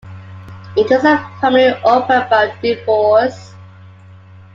It 0.75 0.89
is 0.91 1.03
a 1.05 1.19
family 1.39 1.67
opera 1.85 2.25
about 2.25 2.59
divorce. 2.59 3.53